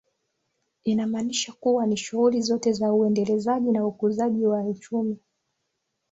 [0.83, 5.19] Inamaanisha kuwa ni shughuli zote za Uendelezaji na ukuzaji wa uchumi